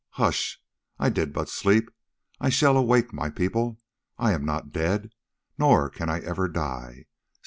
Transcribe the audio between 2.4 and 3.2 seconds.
shall awake,